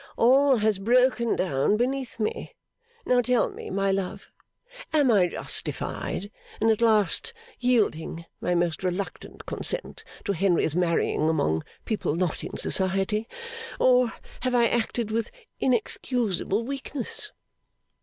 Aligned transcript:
All 0.17 0.57
has 0.57 0.79
broken 0.79 1.35
down 1.35 1.77
beneath 1.77 2.19
me. 2.19 2.55
Now 3.05 3.21
tell 3.21 3.49
me, 3.51 3.69
my 3.69 3.91
love. 3.91 4.31
Am 4.93 5.11
I 5.11 5.27
justified 5.27 6.31
in 6.59 6.71
at 6.71 6.81
last 6.81 7.33
yielding 7.59 8.25
my 8.39 8.55
most 8.55 8.83
reluctant 8.83 9.45
consent 9.45 10.03
to 10.25 10.31
Henry's 10.33 10.75
marrying 10.75 11.29
among 11.29 11.61
people 11.85 12.15
not 12.15 12.43
in 12.43 12.57
Society; 12.57 13.27
or, 13.79 14.11
have 14.39 14.55
I 14.55 14.65
acted 14.69 15.11
with 15.11 15.29
inexcusable 15.59 16.63
weakness? 16.63 17.31